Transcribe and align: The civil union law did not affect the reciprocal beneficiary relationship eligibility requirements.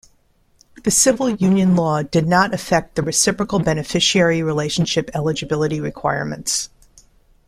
The 0.81 0.89
civil 0.89 1.29
union 1.29 1.75
law 1.75 2.01
did 2.01 2.25
not 2.27 2.55
affect 2.55 2.95
the 2.95 3.03
reciprocal 3.03 3.59
beneficiary 3.59 4.41
relationship 4.41 5.11
eligibility 5.13 5.79
requirements. 5.79 6.69